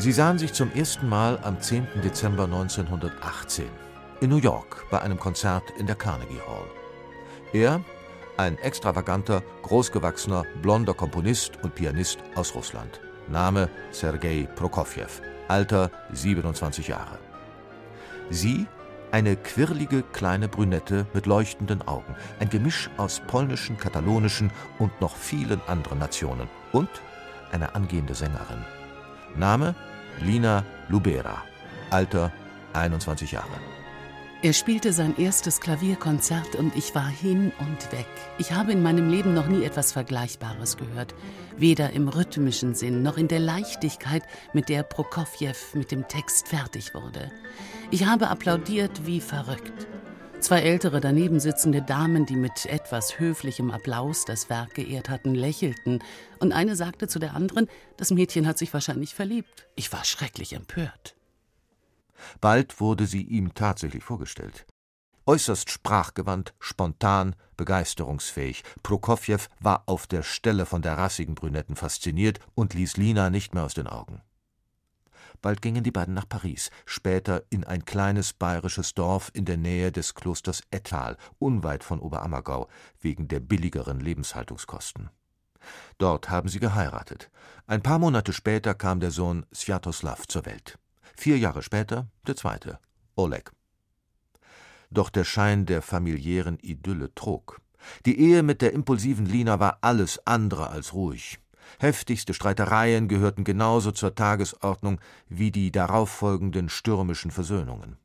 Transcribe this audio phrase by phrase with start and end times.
[0.00, 1.88] Sie sahen sich zum ersten Mal am 10.
[2.04, 3.66] Dezember 1918
[4.20, 6.66] in New York bei einem Konzert in der Carnegie Hall.
[7.52, 7.80] Er,
[8.36, 13.00] ein extravaganter, großgewachsener, blonder Komponist und Pianist aus Russland.
[13.26, 15.08] Name Sergei Prokofjew,
[15.48, 17.18] Alter 27 Jahre.
[18.30, 18.68] Sie,
[19.10, 25.60] eine quirlige kleine Brünette mit leuchtenden Augen, ein Gemisch aus polnischen, katalonischen und noch vielen
[25.66, 26.88] anderen Nationen und
[27.50, 28.64] eine angehende Sängerin.
[29.36, 29.74] Name
[30.20, 31.42] Lina Lubera,
[31.90, 32.32] Alter
[32.72, 33.46] 21 Jahre.
[34.40, 38.06] Er spielte sein erstes Klavierkonzert und ich war hin und weg.
[38.38, 41.12] Ich habe in meinem Leben noch nie etwas Vergleichbares gehört.
[41.56, 46.94] Weder im rhythmischen Sinn noch in der Leichtigkeit, mit der Prokofjew mit dem Text fertig
[46.94, 47.32] wurde.
[47.90, 49.88] Ich habe applaudiert wie verrückt.
[50.40, 56.02] Zwei ältere daneben sitzende Damen, die mit etwas höflichem Applaus das Werk geehrt hatten, lächelten,
[56.38, 59.66] und eine sagte zu der anderen, das Mädchen hat sich wahrscheinlich verliebt.
[59.74, 61.16] Ich war schrecklich empört.
[62.40, 64.64] Bald wurde sie ihm tatsächlich vorgestellt.
[65.26, 68.62] Äußerst sprachgewandt, spontan, begeisterungsfähig.
[68.82, 73.64] Prokofjew war auf der Stelle von der rassigen Brünetten fasziniert und ließ Lina nicht mehr
[73.64, 74.22] aus den Augen.
[75.40, 79.92] Bald gingen die beiden nach Paris, später in ein kleines bayerisches Dorf in der Nähe
[79.92, 82.68] des Klosters Ettal, unweit von Oberammergau,
[83.00, 85.10] wegen der billigeren Lebenshaltungskosten.
[85.98, 87.30] Dort haben sie geheiratet.
[87.66, 90.78] Ein paar Monate später kam der Sohn Sviatoslav zur Welt.
[91.16, 92.78] Vier Jahre später der zweite,
[93.16, 93.52] Oleg.
[94.90, 97.60] Doch der Schein der familiären Idylle trug.
[98.06, 101.38] Die Ehe mit der impulsiven Lina war alles andere als ruhig.
[101.78, 107.96] Heftigste Streitereien gehörten genauso zur Tagesordnung wie die darauffolgenden stürmischen Versöhnungen.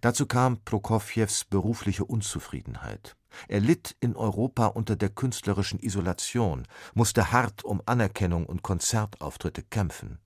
[0.00, 3.16] Dazu kam Prokofjews berufliche Unzufriedenheit.
[3.48, 10.18] Er litt in Europa unter der künstlerischen Isolation, musste hart um Anerkennung und Konzertauftritte kämpfen.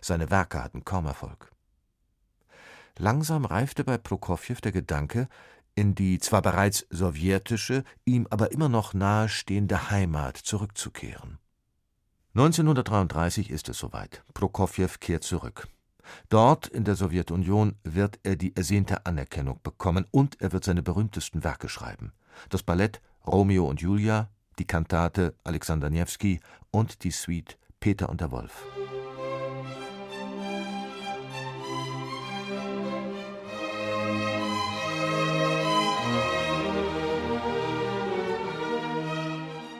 [0.00, 1.52] Seine Werke hatten kaum Erfolg.
[2.98, 5.28] Langsam reifte bei Prokofjew der Gedanke,
[5.74, 11.38] in die zwar bereits sowjetische, ihm aber immer noch nahestehende Heimat zurückzukehren.
[12.36, 14.22] 1933 ist es soweit.
[14.34, 15.68] Prokofjew kehrt zurück.
[16.28, 21.44] Dort in der Sowjetunion wird er die ersehnte Anerkennung bekommen und er wird seine berühmtesten
[21.44, 22.12] Werke schreiben.
[22.50, 28.30] Das Ballett Romeo und Julia, die Kantate Alexander Niewski und die Suite Peter und der
[28.30, 28.66] Wolf.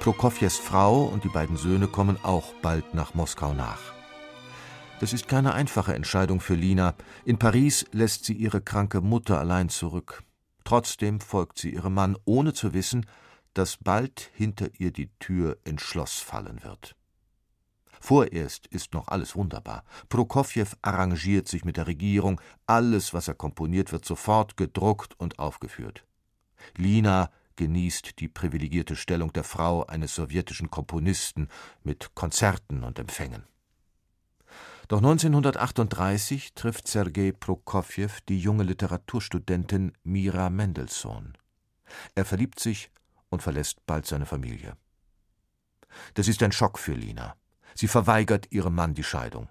[0.00, 3.80] Prokofjews Frau und die beiden Söhne kommen auch bald nach Moskau nach.
[4.98, 6.94] Das ist keine einfache Entscheidung für Lina.
[7.26, 10.22] In Paris lässt sie ihre kranke Mutter allein zurück.
[10.64, 13.04] Trotzdem folgt sie ihrem Mann, ohne zu wissen,
[13.52, 16.96] dass bald hinter ihr die Tür ins Schloss fallen wird.
[18.00, 19.84] Vorerst ist noch alles wunderbar.
[20.08, 26.06] Prokofjew arrangiert sich mit der Regierung, alles, was er komponiert, wird sofort gedruckt und aufgeführt.
[26.78, 31.48] Lina genießt die privilegierte Stellung der Frau eines sowjetischen Komponisten
[31.82, 33.44] mit Konzerten und Empfängen.
[34.88, 41.36] Doch 1938 trifft Sergei Prokofjew die junge Literaturstudentin Mira Mendelssohn.
[42.14, 42.90] Er verliebt sich
[43.28, 44.74] und verlässt bald seine Familie.
[46.14, 47.36] Das ist ein Schock für Lina.
[47.74, 49.48] Sie verweigert ihrem Mann die Scheidung.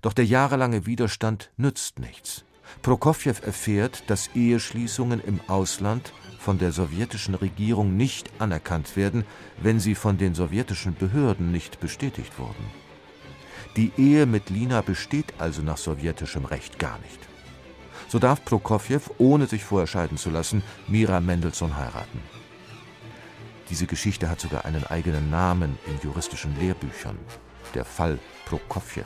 [0.00, 2.44] Doch der jahrelange Widerstand nützt nichts.
[2.82, 9.24] Prokofjew erfährt, dass Eheschließungen im Ausland von der sowjetischen Regierung nicht anerkannt werden,
[9.60, 12.64] wenn sie von den sowjetischen Behörden nicht bestätigt wurden.
[13.76, 17.20] Die Ehe mit Lina besteht also nach sowjetischem Recht gar nicht.
[18.08, 22.20] So darf Prokofjew, ohne sich vorher scheiden zu lassen, Mira Mendelssohn heiraten.
[23.68, 27.18] Diese Geschichte hat sogar einen eigenen Namen in juristischen Lehrbüchern.
[27.74, 29.04] Der Fall Prokofjew.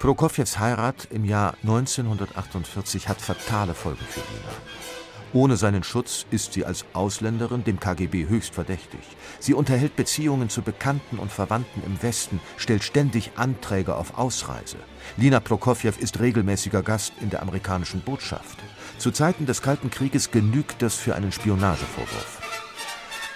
[0.00, 4.54] Prokofjews Heirat im Jahr 1948 hat fatale Folgen für Lina.
[5.34, 9.00] Ohne seinen Schutz ist sie als Ausländerin dem KGB höchst verdächtig.
[9.40, 14.78] Sie unterhält Beziehungen zu Bekannten und Verwandten im Westen, stellt ständig Anträge auf Ausreise.
[15.18, 18.58] Lina Prokofjew ist regelmäßiger Gast in der amerikanischen Botschaft.
[18.96, 22.40] Zu Zeiten des Kalten Krieges genügt das für einen Spionagevorwurf.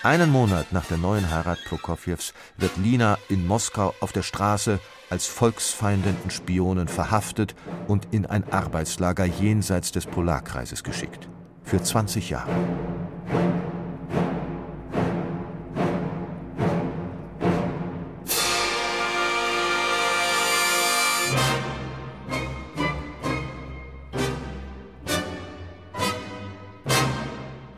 [0.02, 4.78] Einen Monat nach der neuen Heirat Prokofjews wird Lina in Moskau auf der Straße
[5.11, 7.55] als Volksfeindin und Spionin verhaftet
[7.89, 11.29] und in ein Arbeitslager jenseits des Polarkreises geschickt.
[11.62, 12.51] Für 20 Jahre.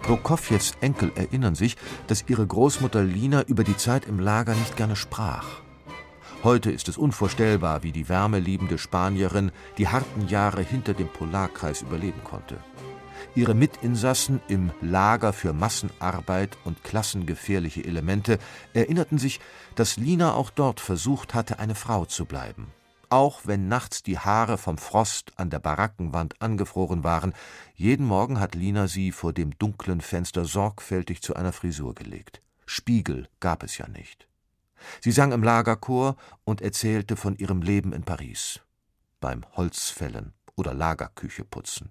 [0.03, 1.77] Prokofjews Enkel erinnern sich,
[2.07, 5.66] dass ihre Großmutter Lina über die Zeit im Lager nicht gerne sprach.
[6.47, 12.23] Heute ist es unvorstellbar, wie die wärmeliebende Spanierin die harten Jahre hinter dem Polarkreis überleben
[12.23, 12.59] konnte.
[13.35, 18.39] Ihre Mitinsassen im Lager für Massenarbeit und klassengefährliche Elemente
[18.75, 19.41] erinnerten sich,
[19.75, 22.69] dass Lina auch dort versucht hatte, eine Frau zu bleiben
[23.09, 27.35] auch wenn nachts die Haare vom Frost an der Barackenwand angefroren waren,
[27.75, 32.43] jeden Morgen hat Lina sie vor dem dunklen Fenster sorgfältig zu einer Frisur gelegt.
[32.67, 34.27] Spiegel gab es ja nicht.
[35.01, 38.61] Sie sang im Lagerchor und erzählte von ihrem Leben in Paris,
[39.21, 41.91] beim Holzfällen oder Lagerküche putzen.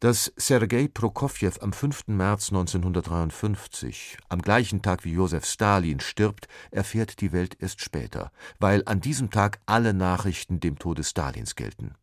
[0.00, 2.06] Dass Sergei Prokofjew am 5.
[2.06, 8.84] März 1953, am gleichen Tag wie Josef Stalin, stirbt, erfährt die Welt erst später, weil
[8.86, 11.96] an diesem Tag alle Nachrichten dem Tode Stalins gelten.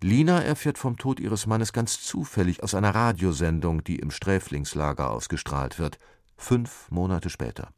[0.00, 5.80] Lina erfährt vom Tod ihres Mannes ganz zufällig aus einer Radiosendung, die im Sträflingslager ausgestrahlt
[5.80, 5.98] wird,
[6.36, 7.70] fünf Monate später.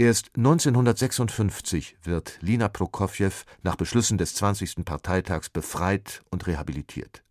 [0.00, 3.32] Erst 1956 wird Lina Prokofjew
[3.64, 4.84] nach Beschlüssen des 20.
[4.84, 7.24] Parteitags befreit und rehabilitiert.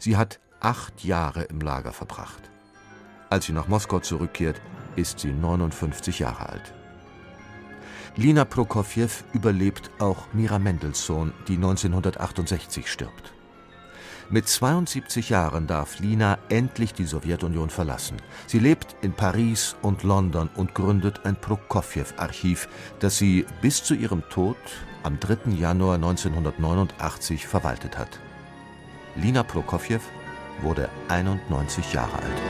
[0.00, 2.50] Sie hat acht Jahre im Lager verbracht.
[3.30, 4.60] Als sie nach Moskau zurückkehrt,
[4.96, 6.74] ist sie 59 Jahre alt.
[8.16, 13.35] Lina Prokofjew überlebt auch Mira Mendelssohn, die 1968 stirbt.
[14.28, 18.16] Mit 72 Jahren darf Lina endlich die Sowjetunion verlassen.
[18.48, 22.68] Sie lebt in Paris und London und gründet ein Prokofjew-Archiv,
[22.98, 24.56] das sie bis zu ihrem Tod
[25.04, 25.52] am 3.
[25.52, 28.18] Januar 1989 verwaltet hat.
[29.14, 30.00] Lina Prokofjew
[30.60, 32.42] wurde 91 Jahre alt.